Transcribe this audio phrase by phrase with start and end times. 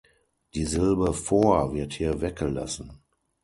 [0.55, 3.03] Die Silbe "vor" wird hier weggelassen.